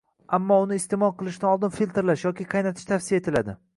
Ammo 0.35 0.55
uni 0.61 0.77
iste’mol 0.79 1.13
qilishdan 1.19 1.49
oldin 1.51 1.75
filtrlash 1.75 2.25
yoki 2.29 2.49
qaynatish 2.55 2.91
tavsiya 2.93 3.21
etiladi. 3.25 3.57